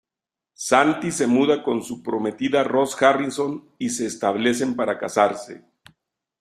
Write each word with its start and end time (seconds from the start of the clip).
Santi 0.67 1.11
se 1.11 1.27
muda 1.27 1.61
con 1.63 1.83
su 1.83 2.01
prometida 2.01 2.63
Roz 2.63 2.99
Harrison 2.99 3.69
y 3.77 3.91
se 3.91 4.07
establecen 4.07 4.75
para 4.75 4.97
casarse. 4.97 5.63